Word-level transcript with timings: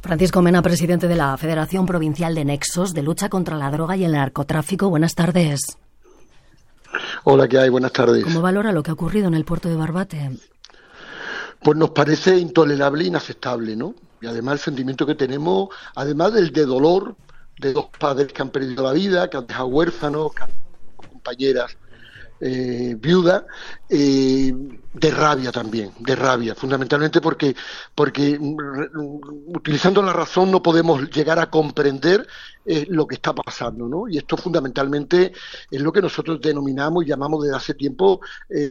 Francisco 0.00 0.42
Mena, 0.42 0.62
presidente 0.62 1.08
de 1.08 1.16
la 1.16 1.36
Federación 1.36 1.84
Provincial 1.84 2.32
de 2.32 2.44
Nexos 2.44 2.94
de 2.94 3.02
Lucha 3.02 3.28
contra 3.28 3.56
la 3.56 3.68
Droga 3.68 3.96
y 3.96 4.04
el 4.04 4.12
Narcotráfico. 4.12 4.88
Buenas 4.88 5.16
tardes. 5.16 5.76
Hola, 7.24 7.48
¿qué 7.48 7.58
hay? 7.58 7.68
Buenas 7.68 7.92
tardes. 7.92 8.22
¿Cómo 8.22 8.40
valora 8.40 8.70
lo 8.70 8.84
que 8.84 8.92
ha 8.92 8.94
ocurrido 8.94 9.26
en 9.26 9.34
el 9.34 9.44
puerto 9.44 9.68
de 9.68 9.74
Barbate? 9.74 10.30
Pues 11.60 11.76
nos 11.76 11.90
parece 11.90 12.38
intolerable 12.38 13.02
e 13.02 13.08
inaceptable, 13.08 13.74
¿no? 13.74 13.96
Y 14.20 14.28
además 14.28 14.54
el 14.54 14.60
sentimiento 14.60 15.04
que 15.04 15.16
tenemos, 15.16 15.70
además 15.96 16.32
del 16.32 16.52
de 16.52 16.64
dolor 16.64 17.16
de 17.58 17.72
dos 17.72 17.86
padres 17.98 18.32
que 18.32 18.40
han 18.40 18.50
perdido 18.50 18.84
la 18.84 18.92
vida, 18.92 19.28
que 19.28 19.36
han 19.36 19.48
dejado 19.48 19.66
huérfanos, 19.66 20.30
compañeras 20.94 21.76
eh, 22.40 22.96
viuda, 22.98 23.46
eh, 23.88 24.54
de 24.92 25.10
rabia 25.10 25.50
también, 25.50 25.92
de 25.98 26.14
rabia, 26.14 26.54
fundamentalmente 26.54 27.20
porque, 27.20 27.54
porque 27.94 28.38
mm, 28.38 29.56
utilizando 29.56 30.02
la 30.02 30.12
razón 30.12 30.50
no 30.50 30.62
podemos 30.62 31.10
llegar 31.10 31.38
a 31.38 31.50
comprender 31.50 32.26
eh, 32.64 32.86
lo 32.90 33.06
que 33.06 33.16
está 33.16 33.34
pasando, 33.34 33.88
¿no? 33.88 34.08
Y 34.08 34.18
esto 34.18 34.36
fundamentalmente 34.36 35.32
es 35.70 35.80
lo 35.80 35.92
que 35.92 36.02
nosotros 36.02 36.40
denominamos 36.40 37.04
y 37.04 37.08
llamamos 37.08 37.42
desde 37.42 37.56
hace 37.56 37.74
tiempo 37.74 38.20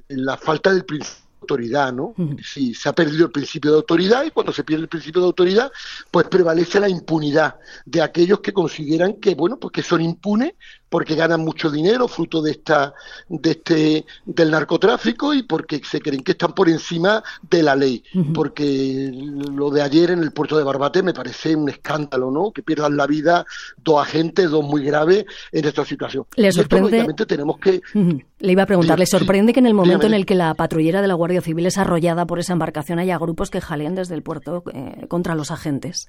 la 0.08 0.38
falta 0.38 0.72
del 0.72 0.86
principio 0.86 1.27
autoridad, 1.41 1.94
¿no? 1.94 2.13
Sí, 2.44 2.73
se 2.73 2.89
ha 2.89 2.94
perdido 2.94 3.25
el 3.25 3.31
principio 3.31 3.72
de 3.72 3.77
autoridad 3.77 4.25
y 4.25 4.31
cuando 4.31 4.52
se 4.52 4.63
pierde 4.63 4.84
el 4.84 4.89
principio 4.89 5.22
de 5.22 5.27
autoridad, 5.27 5.72
pues 6.11 6.27
prevalece 6.27 6.80
la 6.80 6.89
impunidad 6.89 7.55
de 7.86 8.02
aquellos 8.02 8.39
que 8.39 8.52
consideran 8.52 9.13
que, 9.13 9.36
bueno, 9.36 9.58
pues 9.58 9.72
que 9.72 9.84
son 9.84 10.02
impunes 10.02 10.53
porque 10.90 11.16
ganan 11.16 11.41
mucho 11.41 11.70
dinero 11.70 12.08
fruto 12.08 12.41
de 12.41 12.52
esta 12.52 12.94
de 13.28 13.52
este 13.52 14.05
del 14.26 14.52
narcotráfico 14.52 15.34
y 15.34 15.44
porque 15.44 15.82
se 15.84 16.00
creen 16.00 16.23
que 16.23 16.32
están 16.32 16.54
por 16.54 16.70
encima 16.70 17.23
de 17.50 17.64
la 17.64 17.76
ley. 17.76 18.04
Porque 18.34 19.12
lo 19.14 19.70
de 19.70 19.81
ayer 19.81 20.12
en 20.12 20.23
el 20.23 20.31
puerto 20.31 20.58
de 20.58 20.64
Barbate 20.64 21.04
me 21.04 21.14
parece 21.14 21.55
un 21.55 21.70
escándalo 21.70 22.31
no 22.31 22.52
que 22.52 22.64
pierdan 22.64 22.95
la 22.95 23.08
vida 23.08 23.45
dos 23.84 24.02
agentes 24.02 24.50
dos 24.50 24.64
muy 24.64 24.84
graves 24.84 25.26
en 25.52 25.66
esta 25.66 25.86
situación. 25.86 26.26
Le 26.36 26.52
sorprende 26.52 27.06
tenemos 27.28 27.59
que 27.59 27.81
le 27.94 28.52
iba 28.52 28.64
a 28.64 28.66
preguntar 28.66 29.00
le 29.00 29.06
sorprende 29.06 29.54
que 29.54 29.59
en 29.59 29.66
el 29.66 29.73
momento 29.73 30.08
en 30.08 30.14
el 30.14 30.26
que 30.26 30.36
la 30.36 30.54
patrullera 30.54 31.02
de 31.02 31.08
la 31.08 31.16
Guardia 31.16 31.42
Civil 31.42 31.66
es 31.66 31.78
arrollada 31.78 32.26
por 32.26 32.39
esa 32.39 32.54
embarcación 32.54 33.00
haya 33.00 33.17
grupos 33.17 33.50
que 33.50 33.61
jalean 33.61 33.95
desde 33.95 34.16
el 34.16 34.23
puerto 34.23 34.64
eh, 34.73 35.08
contra 35.08 35.36
los 35.36 35.52
agentes 35.52 36.08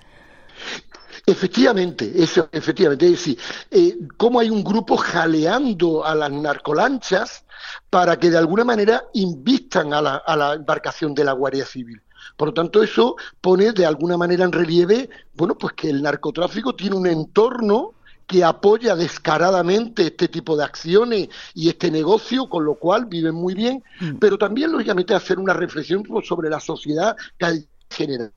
Efectivamente, 1.27 2.12
eso, 2.14 2.48
efectivamente, 2.52 3.06
es 3.06 3.12
decir, 3.12 3.38
eh, 3.70 3.98
cómo 4.16 4.41
hay 4.41 4.50
un 4.50 4.64
grupo 4.64 4.97
jaleando 4.97 6.05
a 6.05 6.14
las 6.14 6.30
narcolanchas 6.30 7.44
para 7.91 8.19
que 8.19 8.30
de 8.30 8.38
alguna 8.38 8.64
manera 8.64 9.05
invistan 9.14 9.92
a 9.92 10.02
la, 10.02 10.16
a 10.16 10.36
la 10.36 10.55
embarcación 10.55 11.14
de 11.14 11.24
la 11.24 11.33
Guardia 11.33 11.66
Civil. 11.66 12.00
Por 12.36 12.48
lo 12.48 12.55
tanto, 12.55 12.83
eso 12.83 13.16
pone 13.41 13.72
de 13.72 13.86
alguna 13.86 14.16
manera 14.16 14.44
en 14.44 14.52
relieve, 14.52 15.08
bueno, 15.34 15.56
pues 15.56 15.72
que 15.74 15.91
el 15.91 16.02
narcotráfico 16.02 16.74
tiene 16.74 16.96
un 16.96 17.06
entorno 17.06 17.94
que 18.28 18.44
apoya 18.44 18.94
descaradamente 18.94 20.06
este 20.06 20.28
tipo 20.28 20.55
de 20.56 20.62
acciones 20.62 21.28
y 21.55 21.70
este 21.70 21.91
negocio, 21.91 22.48
con 22.48 22.64
lo 22.64 22.74
cual 22.74 23.06
viven 23.06 23.34
muy 23.34 23.55
bien, 23.55 23.83
mm. 24.00 24.19
pero 24.19 24.36
también, 24.36 24.70
lógicamente, 24.70 25.14
hacer 25.14 25.39
una 25.39 25.55
reflexión 25.55 26.05
sobre 26.22 26.50
la 26.50 26.61
sociedad 26.61 27.16
que 27.39 27.64
genera 27.89 28.30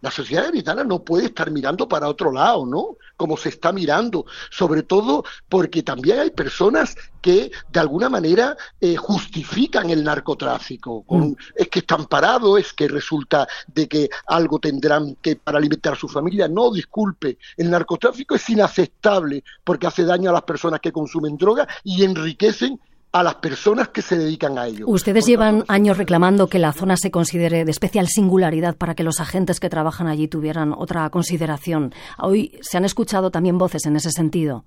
la 0.00 0.10
sociedad 0.10 0.46
habitada 0.46 0.84
no 0.84 1.02
puede 1.02 1.26
estar 1.26 1.50
mirando 1.50 1.88
para 1.88 2.08
otro 2.08 2.32
lado, 2.32 2.66
¿no? 2.66 2.96
Como 3.16 3.36
se 3.36 3.50
está 3.50 3.72
mirando, 3.72 4.24
sobre 4.50 4.82
todo 4.82 5.24
porque 5.48 5.82
también 5.82 6.20
hay 6.20 6.30
personas 6.30 6.96
que 7.20 7.50
de 7.70 7.80
alguna 7.80 8.08
manera 8.08 8.56
eh, 8.80 8.96
justifican 8.96 9.90
el 9.90 10.02
narcotráfico. 10.02 11.04
Mm. 11.08 11.32
Es 11.54 11.68
que 11.68 11.80
están 11.80 12.06
parados, 12.06 12.58
es 12.60 12.72
que 12.72 12.88
resulta 12.88 13.46
de 13.66 13.88
que 13.88 14.08
algo 14.26 14.58
tendrán 14.58 15.16
que 15.16 15.36
para 15.36 15.58
alimentar 15.58 15.92
a 15.92 15.96
su 15.96 16.08
familia. 16.08 16.48
No, 16.48 16.72
disculpe, 16.72 17.38
el 17.56 17.70
narcotráfico 17.70 18.34
es 18.34 18.48
inaceptable 18.48 19.44
porque 19.62 19.86
hace 19.86 20.04
daño 20.04 20.30
a 20.30 20.34
las 20.34 20.42
personas 20.42 20.80
que 20.80 20.92
consumen 20.92 21.36
droga 21.36 21.68
y 21.84 22.04
enriquecen 22.04 22.80
a 23.12 23.22
las 23.22 23.36
personas 23.36 23.88
que 23.88 24.02
se 24.02 24.16
dedican 24.16 24.58
a 24.58 24.66
ello. 24.66 24.86
Ustedes 24.86 25.26
llevan 25.26 25.64
años 25.68 25.98
reclamando 25.98 26.48
que 26.48 26.58
la 26.58 26.72
zona 26.72 26.96
se 26.96 27.10
considere 27.10 27.64
de 27.64 27.70
especial 27.70 28.06
singularidad 28.08 28.76
para 28.76 28.94
que 28.94 29.02
los 29.02 29.20
agentes 29.20 29.58
que 29.58 29.68
trabajan 29.68 30.06
allí 30.06 30.28
tuvieran 30.28 30.72
otra 30.72 31.08
consideración. 31.10 31.92
Hoy 32.18 32.58
se 32.60 32.76
han 32.76 32.84
escuchado 32.84 33.30
también 33.30 33.58
voces 33.58 33.86
en 33.86 33.96
ese 33.96 34.10
sentido. 34.10 34.64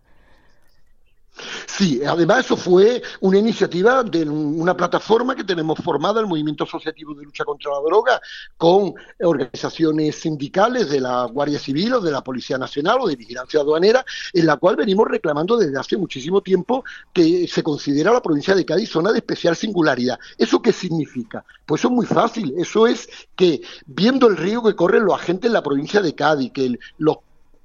Sí, 1.66 2.02
además 2.06 2.46
eso 2.46 2.56
fue 2.56 3.02
una 3.22 3.40
iniciativa 3.40 4.04
de 4.04 4.24
una 4.30 4.78
plataforma 4.78 5.36
que 5.36 5.44
tenemos 5.44 5.80
formada, 5.80 6.20
el 6.20 6.28
Movimiento 6.28 6.64
Asociativo 6.64 7.16
de 7.16 7.24
Lucha 7.24 7.44
contra 7.44 7.72
la 7.72 7.80
Droga, 7.80 8.22
con 8.58 8.94
organizaciones 9.20 10.16
sindicales 10.16 10.90
de 10.90 11.02
la 11.02 11.26
Guardia 11.26 11.58
Civil 11.58 11.94
o 11.94 12.02
de 12.02 12.12
la 12.12 12.24
Policía 12.24 12.58
Nacional 12.58 12.98
o 13.02 13.08
de 13.08 13.16
Vigilancia 13.16 13.62
Aduanera, 13.62 14.06
en 14.32 14.46
la 14.46 14.58
cual 14.58 14.76
venimos 14.76 15.08
reclamando 15.08 15.58
desde 15.58 15.80
hace 15.80 15.98
muchísimo 15.98 16.42
tiempo 16.42 16.84
que 17.12 17.48
se 17.48 17.64
considera 17.64 18.14
la 18.14 18.22
provincia 18.22 18.54
de 18.54 18.66
Cádiz 18.66 18.90
zona 18.90 19.12
de 19.12 19.20
especial 19.20 19.56
singularidad. 19.56 20.20
¿Eso 20.38 20.62
qué 20.62 20.72
significa? 20.72 21.44
Pues 21.66 21.82
eso 21.82 21.88
es 21.88 21.94
muy 21.94 22.06
fácil, 22.06 22.54
eso 22.58 22.86
es 22.86 23.10
que 23.36 23.62
viendo 23.88 24.28
el 24.28 24.38
río 24.38 24.62
que 24.62 24.76
corren 24.76 25.06
los 25.06 25.16
agentes 25.16 25.48
en 25.50 25.54
la 25.54 25.64
provincia 25.64 26.02
de 26.02 26.14
Cádiz, 26.14 26.52
que 26.52 26.78
los 26.98 27.18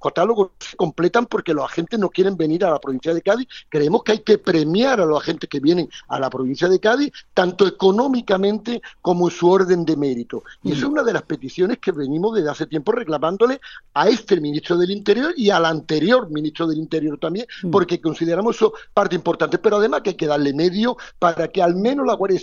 catálogos 0.03 0.51
se 0.59 0.77
completan 0.77 1.27
porque 1.27 1.55
los 1.55 1.65
agentes 1.65 1.99
no 1.99 2.11
quieren 2.11 2.37
venir 2.37 2.65
a 2.65 2.71
la 2.71 2.81
provincia 2.81 3.13
de 3.15 3.23
Cádiz. 3.23 3.49
Creemos 3.69 4.03
que 4.03 4.13
hay 4.13 4.19
que 4.21 4.39
premiar 4.39 5.01
a 5.01 5.07
los 5.07 5.21
agentes 5.21 5.49
que 5.49 5.61
vienen 5.61 5.89
a 6.09 6.19
la 6.19 6.31
provincia 6.31 6.69
de 6.69 6.81
Cádiz, 6.81 7.13
tanto 7.35 7.67
económicamente 7.67 8.83
como 9.01 9.29
en 9.29 9.35
su 9.35 9.51
orden 9.51 9.85
de 9.85 9.97
mérito. 9.97 10.43
Y 10.63 10.73
esa 10.73 10.81
es 10.81 10.87
una 10.87 11.03
de 11.03 11.13
las 11.13 11.23
peticiones 11.23 11.79
que 11.79 11.93
venimos 11.93 12.35
desde 12.35 12.51
hace 12.51 12.67
tiempo 12.67 12.93
reclamándole 12.93 13.61
a 13.95 14.09
este 14.09 14.41
ministro 14.41 14.77
del 14.77 14.91
Interior 14.91 15.33
y 15.37 15.51
al 15.51 15.65
anterior 15.65 16.31
ministro 16.31 16.67
del 16.67 16.79
Interior 16.79 17.19
también, 17.19 17.47
mm. 17.63 17.71
porque 17.71 18.01
consideramos 18.01 18.57
eso 18.57 18.73
parte 18.93 19.15
importante. 19.15 19.59
Pero 19.59 19.77
además 19.77 20.03
que 20.03 20.11
hay 20.11 20.17
que 20.17 20.27
darle 20.27 20.53
medio 20.53 20.97
para 21.19 21.49
que 21.49 21.63
al 21.63 21.75
menos 21.77 22.07
la 22.07 22.15
Guardia 22.15 22.41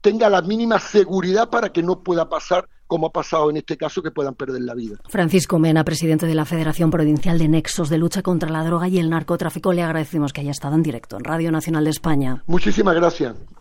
tenga 0.00 0.30
la 0.30 0.42
mínima 0.42 0.78
seguridad 0.78 1.50
para 1.50 1.72
que 1.72 1.82
no 1.82 2.02
pueda 2.02 2.28
pasar 2.28 2.68
como 2.86 3.08
ha 3.08 3.12
pasado 3.12 3.50
en 3.50 3.56
este 3.56 3.76
caso, 3.76 4.02
que 4.02 4.10
puedan 4.10 4.34
perder 4.34 4.62
la 4.62 4.74
vida. 4.74 4.96
Francisco 5.08 5.58
Mena, 5.58 5.84
presidente 5.84 6.26
de 6.26 6.34
la 6.34 6.44
Federación 6.44 6.90
Provincial 6.90 7.38
de 7.38 7.48
Nexos 7.48 7.88
de 7.88 7.98
Lucha 7.98 8.22
contra 8.22 8.50
la 8.50 8.64
Droga 8.64 8.88
y 8.88 8.98
el 8.98 9.10
Narcotráfico, 9.10 9.72
le 9.72 9.82
agradecemos 9.82 10.32
que 10.32 10.40
haya 10.40 10.50
estado 10.50 10.74
en 10.74 10.82
directo 10.82 11.16
en 11.16 11.24
Radio 11.24 11.50
Nacional 11.52 11.84
de 11.84 11.90
España. 11.90 12.42
Muchísimas 12.46 12.94
gracias. 12.94 13.34